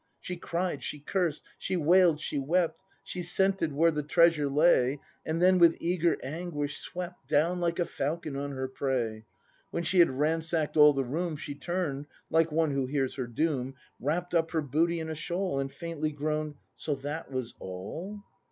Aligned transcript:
She 0.19 0.35
cried, 0.35 0.81
she 0.81 0.99
cursed, 0.99 1.43
she 1.59 1.77
wail'd, 1.77 2.19
she 2.21 2.39
wept. 2.39 2.81
She 3.03 3.21
scented 3.21 3.71
where 3.71 3.91
the 3.91 4.01
treasure 4.01 4.49
lay. 4.49 4.99
And 5.27 5.39
then 5.39 5.59
with 5.59 5.77
eager 5.79 6.17
anguish 6.23 6.79
swept 6.79 7.27
Down 7.27 7.59
like 7.59 7.77
a 7.77 7.85
falcon 7.85 8.35
on 8.35 8.49
her 8.53 8.67
prey. 8.67 9.25
When 9.69 9.83
she 9.83 9.99
had 9.99 10.09
ransacked 10.09 10.75
all 10.75 10.93
the 10.93 11.05
room. 11.05 11.37
She 11.37 11.53
turn'd, 11.53 12.07
like 12.31 12.51
one 12.51 12.71
who 12.71 12.87
hears 12.87 13.13
her 13.13 13.27
doom, 13.27 13.75
Wrapp'd 13.99 14.33
up 14.33 14.49
her 14.53 14.63
booty 14.63 14.99
in 14.99 15.07
a 15.07 15.13
shawl. 15.13 15.59
And 15.59 15.71
faintly 15.71 16.11
groaned: 16.11 16.55
So 16.77 16.95
that 16.95 17.29
was 17.31 17.53
all 17.59 18.23